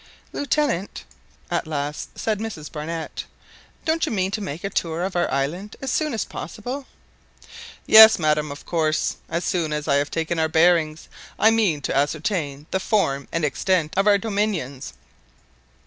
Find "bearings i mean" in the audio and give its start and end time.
10.49-11.81